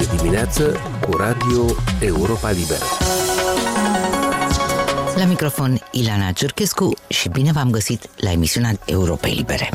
[0.00, 1.64] Este dimineață cu Radio
[2.00, 2.84] Europa Liberă.
[5.16, 9.70] La microfon Ilana Cerchescu și bine v-am găsit la emisiunea Europei Libere.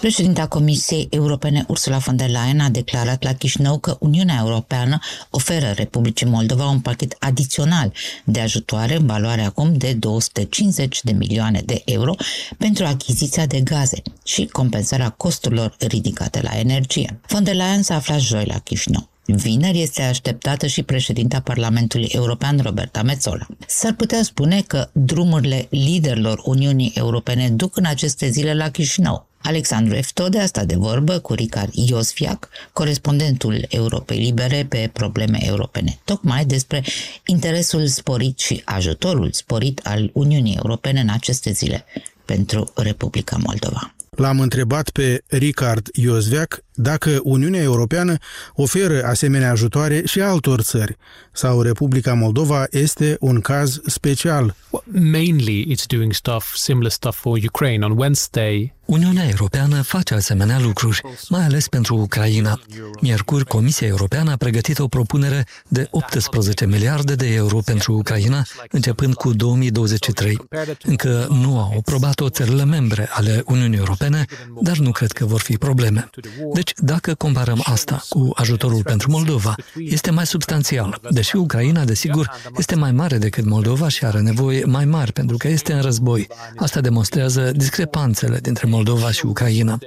[0.00, 4.98] Președinta Comisiei Europene Ursula von der Leyen a declarat la Chișinău că Uniunea Europeană
[5.30, 7.92] oferă Republicii Moldova un pachet adițional
[8.24, 12.14] de ajutoare în valoare acum de 250 de milioane de euro
[12.58, 17.20] pentru achiziția de gaze și compensarea costurilor ridicate la energie.
[17.28, 19.08] Von der Leyen s-a aflat joi la Chișinău.
[19.24, 23.46] Vineri este așteptată și președinta Parlamentului European, Roberta Metzola.
[23.66, 29.27] S-ar putea spune că drumurile liderilor Uniunii Europene duc în aceste zile la Chișinău.
[29.42, 35.98] Alexandru Eftode a stat de vorbă cu Ricard Iosfiac, corespondentul Europei Libere pe probleme europene,
[36.04, 36.84] tocmai despre
[37.26, 41.84] interesul sporit și ajutorul sporit al Uniunii Europene în aceste zile
[42.24, 43.94] pentru Republica Moldova.
[44.10, 48.16] L-am întrebat pe Ricard Iosveac dacă Uniunea Europeană
[48.54, 50.96] oferă asemenea ajutoare și altor țări
[51.32, 54.54] sau Republica Moldova este un caz special.
[54.84, 57.84] Mainly it's doing stuff, similar stuff for Ukraine.
[57.84, 62.60] On Wednesday, Uniunea Europeană face asemenea lucruri, mai ales pentru Ucraina.
[63.00, 69.14] Miercuri, Comisia Europeană a pregătit o propunere de 18 miliarde de euro pentru Ucraina, începând
[69.14, 70.38] cu 2023.
[70.82, 74.24] Încă nu au aprobat-o țările membre ale Uniunii Europene,
[74.60, 76.10] dar nu cred că vor fi probleme.
[76.52, 82.74] Deci, dacă comparăm asta cu ajutorul pentru Moldova, este mai substanțial, deși Ucraina, desigur, este
[82.74, 86.26] mai mare decât Moldova și are nevoie mai mari pentru că este în război.
[86.56, 89.78] Asta demonstrează discrepanțele dintre Moldova și Ucraina.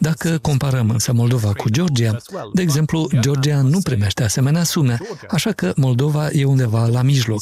[0.00, 2.16] Dacă comparăm însă Moldova cu Georgia,
[2.52, 4.98] de exemplu, Georgia nu primește asemenea sume,
[5.30, 7.40] așa că Moldova e undeva la mijloc.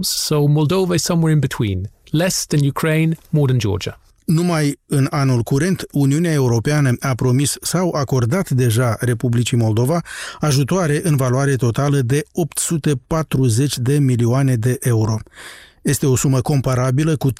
[0.00, 1.90] So Moldova is somewhere in between.
[2.10, 3.98] Less than Ukraine, more than Georgia.
[4.24, 10.00] Numai în anul curent, Uniunea Europeană a promis sau acordat deja Republicii Moldova
[10.40, 15.16] ajutoare în valoare totală de 840 de milioane de euro.
[15.82, 17.34] Este o sumă comparabilă cu 30%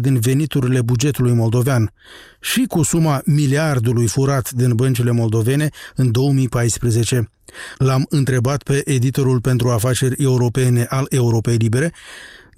[0.00, 1.92] din veniturile bugetului moldovean
[2.40, 7.30] și cu suma miliardului furat din băncile moldovene în 2014.
[7.78, 11.92] L-am întrebat pe editorul pentru afaceri europene al Europei Libere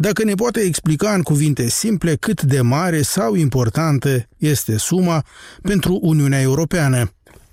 [0.01, 5.25] dacă ne poate explica în cuvinte simple cât de mare sau importantă este suma
[5.63, 7.13] pentru Uniunea Europeană.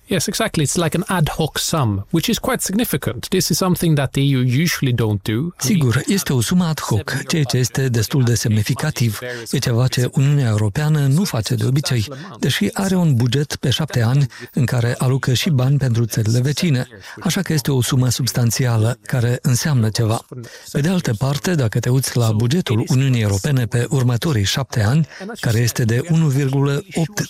[0.09, 0.63] Yes, exactly.
[0.63, 3.27] It's like an ad hoc sum, which is quite significant.
[3.27, 5.53] This is something that the EU usually don't do.
[5.57, 9.19] Sigur, este o sumă ad hoc, ceea ce este destul de semnificativ.
[9.51, 12.07] E ceva ce Uniunea Europeană nu face de obicei,
[12.39, 16.87] deși are un buget pe șapte ani în care alocă și bani pentru țările vecine.
[17.23, 20.25] Așa că este o sumă substanțială care înseamnă ceva.
[20.71, 25.07] Pe de altă parte, dacă te uiți la bugetul Uniunii Europene pe următorii șapte ani,
[25.39, 26.81] care este de 1,8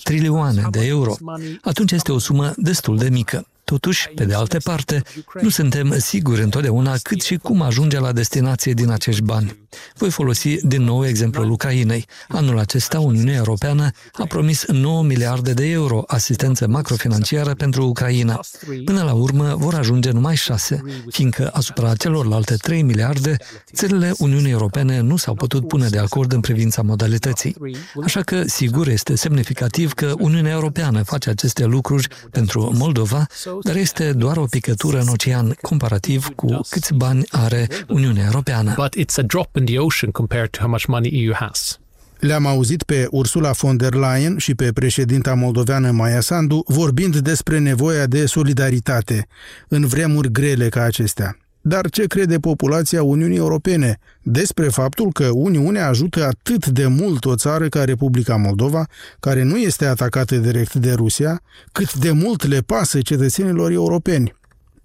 [0.03, 1.15] trilioane de euro,
[1.61, 3.45] atunci este o sumă destul de mică.
[3.69, 5.01] Totuși, pe de altă parte,
[5.41, 9.57] nu suntem siguri întotdeauna cât și cum ajunge la destinație din acești bani.
[9.95, 12.05] Voi folosi din nou exemplul Ucrainei.
[12.27, 18.39] Anul acesta, Uniunea Europeană a promis 9 miliarde de euro asistență macrofinanciară pentru Ucraina.
[18.85, 23.37] Până la urmă vor ajunge numai 6, fiindcă asupra celorlalte 3 miliarde,
[23.73, 27.55] țările Uniunii Europene nu s-au putut pune de acord în privința modalității.
[28.03, 33.25] Așa că, sigur, este semnificativ că Uniunea Europeană face aceste lucruri pentru Moldova,
[33.63, 38.73] dar este doar o picătură în ocean comparativ cu câți bani are Uniunea Europeană.
[38.75, 41.79] But it's a drop in the ocean compared to how much money EU has.
[42.19, 47.59] Le-am auzit pe Ursula von der Leyen și pe președinta moldoveană Maia Sandu vorbind despre
[47.59, 49.27] nevoia de solidaritate
[49.67, 51.37] în vremuri grele ca acestea.
[51.67, 57.35] Dar ce crede populația Uniunii Europene despre faptul că Uniunea ajută atât de mult o
[57.35, 58.85] țară ca Republica Moldova,
[59.19, 61.41] care nu este atacată direct de Rusia,
[61.71, 64.35] cât de mult le pasă cetățenilor europeni?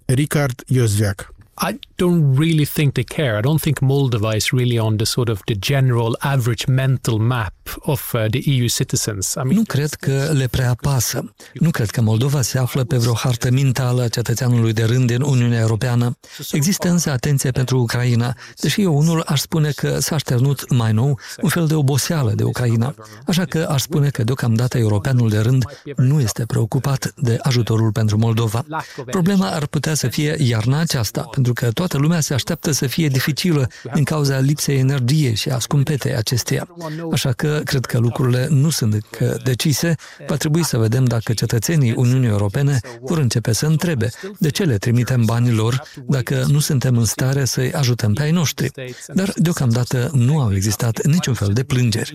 [0.05, 1.33] Ricard Iosveac
[1.69, 3.37] I don't really think they care.
[3.37, 7.53] I don't think Moldova is really on the sort of the general average mental map
[7.79, 9.33] of uh, the EU citizens.
[9.33, 11.33] I mean, nu cred că le prea pasă.
[11.53, 15.21] Nu cred că Moldova se află pe vreo hartă mentală a cetățeanului de rând din
[15.21, 16.17] Uniunea Europeană.
[16.51, 21.19] Există însă atenție pentru Ucraina, deși eu unul aș spune că s-a șternut mai nou
[21.41, 22.95] un fel de oboseală de Ucraina.
[23.27, 28.17] Așa că aș spune că deocamdată europeanul de rând nu este preocupat de ajutorul pentru
[28.17, 28.65] Moldova.
[29.05, 33.07] Problema ar putea să fie iarna aceasta, pentru că toată lumea se așteaptă să fie
[33.07, 36.67] dificilă din cauza lipsei energiei și a scumpetei acesteia.
[37.11, 39.95] Așa că cred că lucrurile nu sunt încă decise.
[40.27, 44.09] Va trebui să vedem dacă cetățenii Uniunii Europene vor începe să întrebe
[44.39, 48.31] de ce le trimitem banii lor dacă nu suntem în stare să-i ajutăm pe ai
[48.31, 48.71] noștri.
[49.07, 52.11] Dar deocamdată nu au existat niciun fel de plângeri.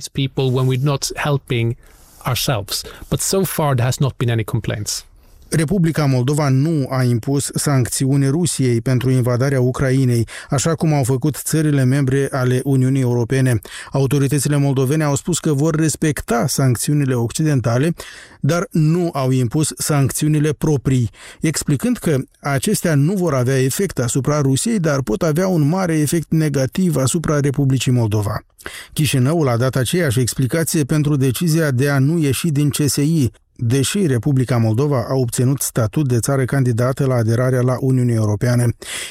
[2.26, 5.07] ourselves, but so far there has not been any complaints.
[5.50, 11.84] Republica Moldova nu a impus sancțiuni Rusiei pentru invadarea Ucrainei, așa cum au făcut țările
[11.84, 13.60] membre ale Uniunii Europene.
[13.92, 17.94] Autoritățile moldovene au spus că vor respecta sancțiunile occidentale,
[18.40, 21.10] dar nu au impus sancțiunile proprii,
[21.40, 26.30] explicând că acestea nu vor avea efect asupra Rusiei, dar pot avea un mare efect
[26.30, 28.44] negativ asupra Republicii Moldova.
[28.92, 33.30] Chișinăul a dat aceeași explicație pentru decizia de a nu ieși din CSI,
[33.60, 38.66] deși Republica Moldova a obținut statut de țară candidată la aderarea la Uniunea Europeană.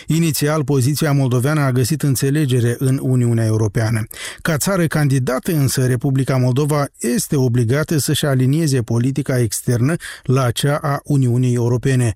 [0.08, 4.04] Inițial, poziția moldoveană a găsit înțelegere în Uniunea Europeană.
[4.42, 11.00] Ca țară candidată însă, Republica Moldova este obligată să-și alinieze politica externă la cea a
[11.04, 12.16] Uniunii Europene.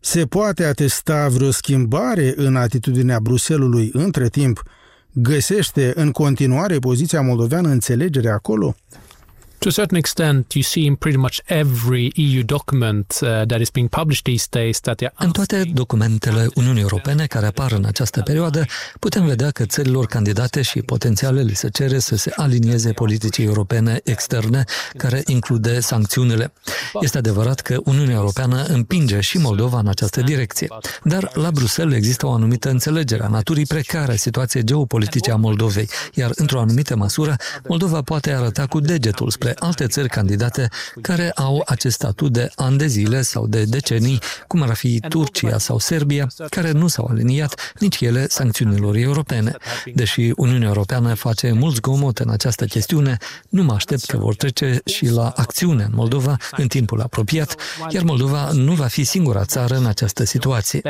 [0.00, 4.62] Se poate atesta vreo schimbare în atitudinea Bruselului între timp?
[5.12, 8.74] Găsește în continuare poziția moldoveană înțelegere acolo?
[9.62, 13.70] To a certain extent, you see in pretty much every EU document uh, that is
[13.70, 18.20] being published these days that they În toate documentele Uniunii Europene care apar în această
[18.20, 18.64] perioadă,
[18.98, 24.00] putem vedea că țărilor candidate și potențiale li se cere să se alinieze politicii europene
[24.04, 24.64] externe,
[24.96, 26.52] care include sancțiunile.
[27.00, 30.68] Este adevărat că Uniunea Europeană împinge și Moldova în această direcție,
[31.04, 35.88] dar la Bruxelles există o anumită înțelegere a naturii precare a situației geopolitice a Moldovei,
[36.14, 37.36] iar într-o anumită măsură,
[37.68, 40.68] Moldova poate arăta cu degetul spre alte țări candidate
[41.00, 45.58] care au acest statut de ani de zile sau de decenii, cum ar fi Turcia
[45.58, 49.56] sau Serbia, care nu s-au aliniat nici ele sancțiunilor europene.
[49.94, 53.16] Deși Uniunea Europeană face mult zgomot în această chestiune,
[53.48, 57.56] nu mă aștept că vor trece și la acțiune în Moldova în timpul apropiat,
[57.88, 60.80] iar Moldova nu va fi singura țară în această situație.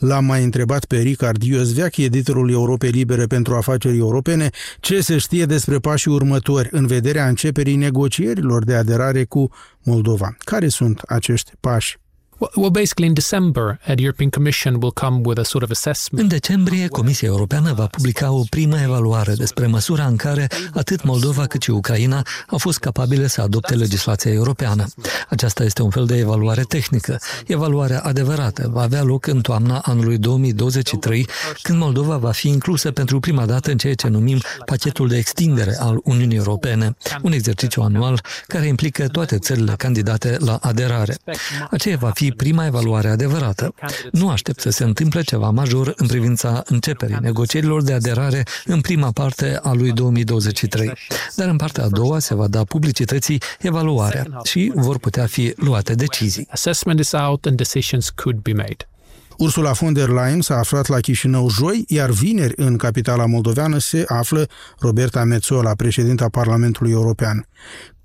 [0.00, 4.50] L-am mai întrebat pe Ricard Iosveac, editorul Europei Libere pentru Afaceri Europene,
[4.80, 9.50] ce se știe despre pașii următori în vederea începerii negocierilor de aderare cu
[9.82, 10.36] Moldova.
[10.38, 11.99] Care sunt acești pași?
[12.40, 16.22] Well, basically in December, uh, the European Commission will come with a sort of assessment.
[16.22, 21.46] În decembrie, Comisia Europeană va publica o primă evaluare despre măsura în care atât Moldova
[21.46, 24.86] cât și Ucraina au fost capabile să adopte legislația europeană.
[25.28, 27.18] Aceasta este un fel de evaluare tehnică.
[27.46, 31.26] Evaluarea adevărată va avea loc în toamna anului 2023,
[31.62, 35.76] când Moldova va fi inclusă pentru prima dată în ceea ce numim pachetul de extindere
[35.78, 41.16] al Uniunii Europene, un exercițiu anual care implică toate țările candidate la aderare.
[41.70, 43.74] Aceea va fi prima evaluare adevărată.
[44.12, 49.10] Nu aștept să se întâmple ceva major în privința începerii negocierilor de aderare în prima
[49.10, 50.92] parte a lui 2023.
[51.36, 55.94] Dar în partea a doua se va da publicității evaluarea și vor putea fi luate
[55.94, 56.46] decizii.
[56.50, 58.88] Assessment is out and decisions could be made.
[59.40, 64.04] Ursula von der Leyen s-a aflat la Chișinău joi, iar vineri în capitala moldoveană se
[64.08, 64.48] află
[64.78, 67.46] Roberta Metsola, președinta Parlamentului European.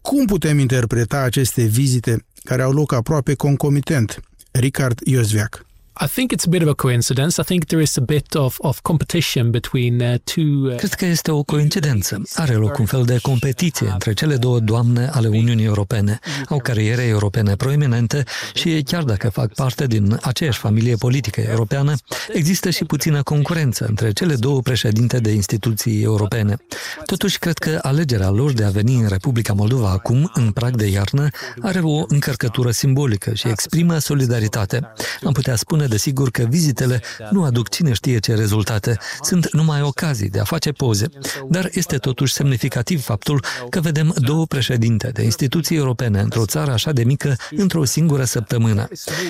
[0.01, 4.19] Cum putem interpreta aceste vizite care au loc aproape concomitent?
[4.53, 5.65] Ricard Iosveac.
[6.01, 7.41] I think it's a bit of a coincidence.
[7.41, 10.69] I think there is a bit of, of competition between uh, two.
[10.71, 12.21] Uh, Cred că este o coincidență.
[12.33, 16.19] Are loc un fel de competiție între cele două doamne ale Uniunii Europene.
[16.49, 21.93] Au cariere europene proeminente și chiar dacă fac parte din aceeași familie politică europeană,
[22.33, 26.57] există și puțină concurență între cele două președinte de instituții europene.
[27.05, 30.85] Totuși, cred că alegerea lor de a veni în Republica Moldova acum, în prag de
[30.87, 31.27] iarnă,
[31.61, 34.93] are o încărcătură simbolică și exprimă solidaritate.
[35.23, 37.01] Am putea spune spune desigur că vizitele
[37.31, 41.07] nu aduc cine știe ce rezultate, sunt numai ocazii de a face poze,
[41.49, 46.91] dar este totuși semnificativ faptul că vedem două președinte de instituții europene într-o țară așa
[46.91, 48.87] de mică într-o singură săptămână.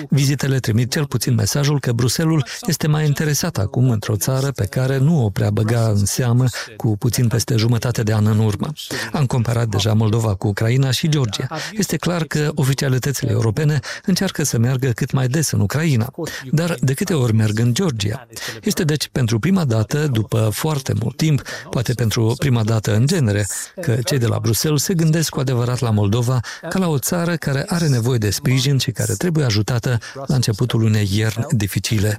[0.08, 4.98] Vizitele trimit cel puțin mesajul că Bruselul este mai interesat acum într-o țară pe care
[4.98, 6.44] nu o prea băga în seamă
[6.76, 8.72] cu puțin peste jumătate de an în urmă.
[9.12, 11.46] Am comparat deja Moldova cu Ucraina și Georgia.
[11.72, 16.12] Este clar că oficialitățile europene încearcă să meargă cât mai des în Ucraina,
[16.50, 18.26] dar de câte ori merg în Georgia.
[18.62, 23.46] Este deci pentru prima dată, după foarte mult timp, poate pentru prima dată în genere,
[23.80, 27.36] că cei de la Bruxelles se gândesc cu adevărat la Moldova ca la o țară
[27.36, 32.18] care are nevoie de sprijin și care trebuie ajutată la începutul unei ierni dificile.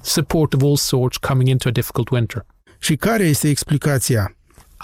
[0.00, 2.46] Support of all sorts coming into a difficult winter.
[2.78, 4.36] Și care este explicația?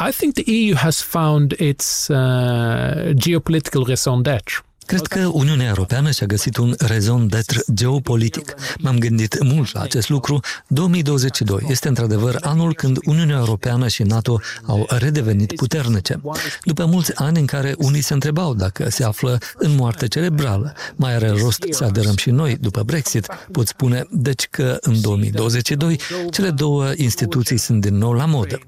[0.08, 4.69] I think the EU has found its uh, geopolitical raison d'être.
[4.90, 8.54] Cred că Uniunea Europeană și-a găsit un rezon d'être geopolitic.
[8.78, 10.40] M-am gândit mult la acest lucru.
[10.66, 16.20] 2022 este într-adevăr anul când Uniunea Europeană și NATO au redevenit puternice.
[16.64, 21.14] După mulți ani în care unii se întrebau dacă se află în moarte cerebrală, mai
[21.14, 26.50] are rost să aderăm și noi după Brexit, pot spune deci că în 2022 cele
[26.50, 28.58] două instituții sunt din nou la modă.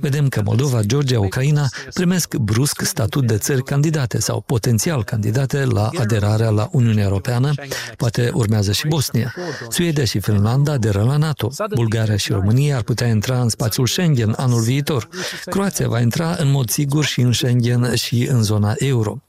[0.00, 5.90] Vedem că Moldova, Georgia, Ucraina primesc brusc statut de țări candidate sau potențial candidate la
[5.98, 7.52] aderarea la Uniunea Europeană,
[7.96, 9.34] poate urmează și Bosnia.
[9.68, 11.50] Suedia și Finlanda aderă la NATO.
[11.74, 15.08] Bulgaria și România ar putea intra în spațiul Schengen anul viitor.
[15.44, 19.22] Croația va intra în mod sigur și în Schengen și în zona euro.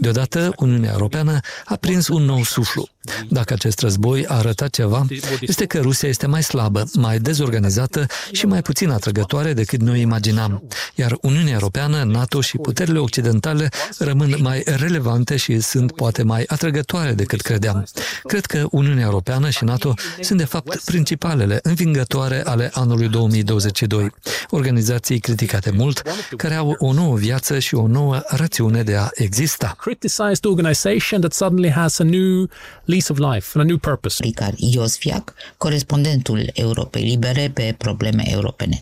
[0.00, 2.88] Deodată, Uniunea Europeană a prins un nou suflu.
[3.28, 5.06] Dacă acest război a arătat ceva,
[5.40, 10.68] este că Rusia este mai slabă, mai dezorganizată și mai puțin atrăgătoare decât noi imaginam.
[10.94, 17.12] Iar Uniunea Europeană, NATO și puterile occidentale rămân mai relevante și sunt poate mai atrăgătoare
[17.12, 17.84] decât credeam.
[18.22, 24.10] Cred că Uniunea Europeană și NATO sunt de fapt principalele învingătoare ale anului 2022.
[24.50, 26.02] Organizații criticate mult,
[26.36, 29.74] care au o nouă viață și o nouă rațiune de a exista.
[29.78, 32.48] Criticized organization that suddenly has a new
[32.84, 34.22] lease of life and a new purpose.
[34.22, 38.80] Ricard Iosfiac, corespondentul Europei Libere pe probleme europene.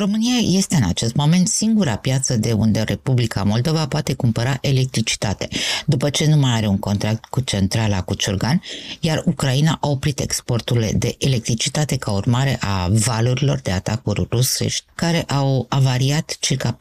[0.00, 5.48] România este în acest moment singura piață de unde Republica Moldova poate cumpăra electricitate,
[5.86, 8.62] după ce nu mai are un contract cu centrala Cuciurgan,
[9.00, 15.22] iar Ucraina a oprit exporturile de electricitate ca urmare a valurilor de atacuri rusești, care
[15.22, 16.78] au avariat circa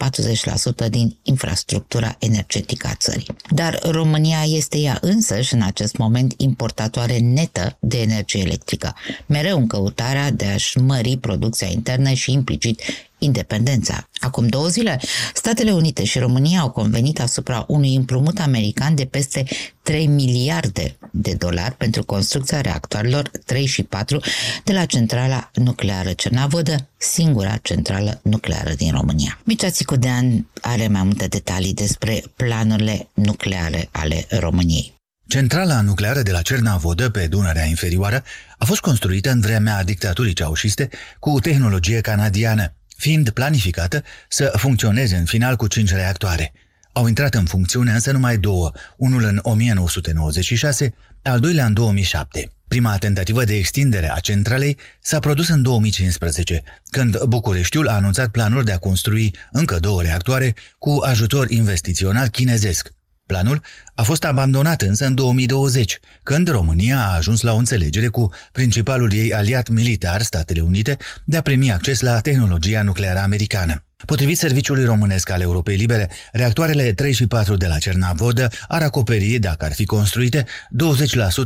[0.85, 3.35] 40% din infrastructura energetică a țării.
[3.49, 8.95] Dar România este ea însăși în acest moment importatoare netă de energie electrică,
[9.25, 12.81] mereu în căutarea de a-și mări producția internă și implicit
[13.19, 14.07] independența.
[14.19, 14.99] Acum două zile,
[15.33, 19.45] Statele Unite și România au convenit asupra unui împrumut american de peste
[19.81, 24.19] 3 miliarde de dolari pentru construcția reactoarelor 3 și 4
[24.63, 29.39] de la centrala nucleară Cernavodă, singura centrală nucleară din România.
[29.43, 34.97] Mircea Țicudean are mai multe detalii despre planurile nucleare ale României.
[35.27, 38.23] Centrala nucleară de la Cernavodă, pe Dunărea Inferioară,
[38.57, 45.25] a fost construită în vremea dictaturii ceaușiste cu tehnologie canadiană fiind planificată să funcționeze în
[45.25, 46.53] final cu cinci reactoare.
[46.91, 52.51] Au intrat în funcțiune însă numai două, unul în 1996, al doilea în 2007.
[52.67, 58.63] Prima tentativă de extindere a centralei s-a produs în 2015, când Bucureștiul a anunțat planul
[58.63, 62.91] de a construi încă două reactoare cu ajutor investițional chinezesc.
[63.29, 63.61] Planul
[63.95, 69.13] a fost abandonat însă în 2020, când România a ajuns la o înțelegere cu principalul
[69.13, 73.83] ei aliat militar, Statele Unite, de a primi acces la tehnologia nucleară americană.
[74.05, 79.39] Potrivit Serviciului Românesc al Europei Libere, reactoarele 3 și 4 de la Cernavodă ar acoperi,
[79.39, 80.45] dacă ar fi construite,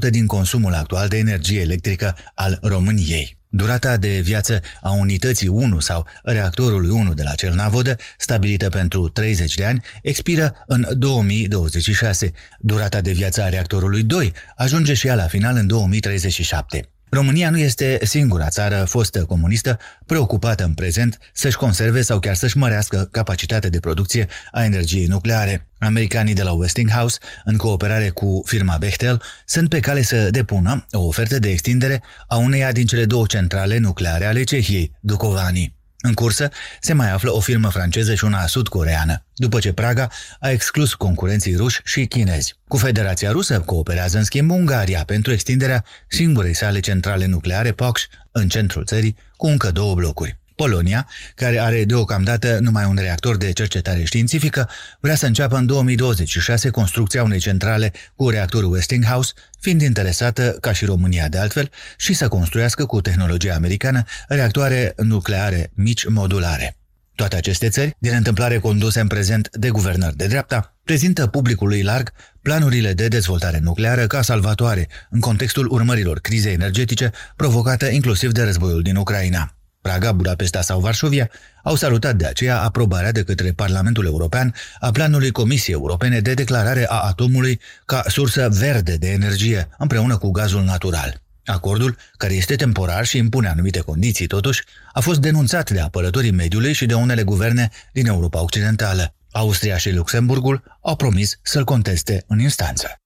[0.07, 3.42] 20% din consumul actual de energie electrică al României.
[3.55, 9.55] Durata de viață a unității 1 sau reactorului 1 de la Cernavodă, stabilită pentru 30
[9.55, 12.31] de ani, expiră în 2026.
[12.59, 16.89] Durata de viață a reactorului 2 ajunge și ea la final în 2037.
[17.13, 22.57] România nu este singura țară fostă comunistă preocupată în prezent să-și conserve sau chiar să-și
[22.57, 25.67] mărească capacitatea de producție a energiei nucleare.
[25.79, 31.05] Americanii de la Westinghouse, în cooperare cu firma Bechtel, sunt pe cale să depună o
[31.05, 35.82] ofertă de extindere a uneia din cele două centrale nucleare ale Cehiei, Dukovani.
[36.05, 40.49] În cursă se mai află o firmă franceză și una sud-coreană, după ce Praga a
[40.49, 42.55] exclus concurenții ruși și chinezi.
[42.67, 48.47] Cu Federația Rusă cooperează în schimb Ungaria pentru extinderea singurei sale centrale nucleare POX în
[48.49, 50.42] centrul țării cu încă două blocuri.
[50.63, 56.69] Polonia, care are deocamdată numai un reactor de cercetare științifică, vrea să înceapă în 2026
[56.69, 62.27] construcția unei centrale cu reactorul Westinghouse, fiind interesată, ca și România de altfel, și să
[62.27, 66.77] construiască cu tehnologia americană reactoare nucleare mici modulare.
[67.15, 72.11] Toate aceste țări, din întâmplare conduse în prezent de guvernări de dreapta, prezintă publicului larg
[72.41, 78.81] planurile de dezvoltare nucleară ca salvatoare în contextul urmărilor crizei energetice provocate inclusiv de războiul
[78.81, 79.53] din Ucraina.
[79.83, 81.29] Praga, Budapesta sau Varșovia
[81.63, 86.85] au salutat de aceea aprobarea de către Parlamentul European a planului Comisiei Europene de declarare
[86.89, 91.21] a atomului ca sursă verde de energie, împreună cu gazul natural.
[91.45, 94.63] Acordul, care este temporar și impune anumite condiții totuși,
[94.93, 99.15] a fost denunțat de apărătorii mediului și de unele guverne din Europa Occidentală.
[99.31, 103.01] Austria și Luxemburgul au promis să-l conteste în instanță.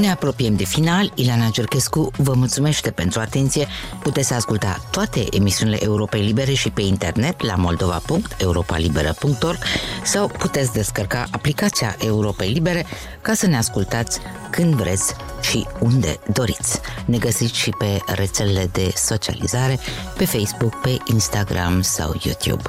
[0.00, 1.12] Ne apropiem de final.
[1.14, 3.66] Ileana Cerchescu vă mulțumește pentru atenție.
[4.02, 9.58] Puteți asculta toate emisiunile Europei Libere și pe internet la moldova.europalibera.org
[10.04, 12.86] sau puteți descărca aplicația Europei Libere
[13.20, 16.80] ca să ne ascultați când vreți și unde doriți.
[17.04, 19.78] Ne găsiți și pe rețelele de socializare,
[20.16, 22.62] pe Facebook, pe Instagram sau YouTube.